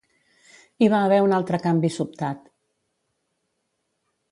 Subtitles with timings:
[0.81, 2.51] Hi va haver un altre canvi sobtat.